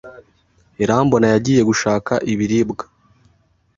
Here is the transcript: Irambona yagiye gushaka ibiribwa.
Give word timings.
Irambona 0.83 1.27
yagiye 1.33 1.61
gushaka 1.69 2.13
ibiribwa. 2.31 2.85